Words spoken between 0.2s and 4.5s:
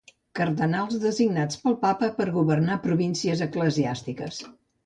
Cardenals designats pel Papa per governar províncies eclesiàstiques.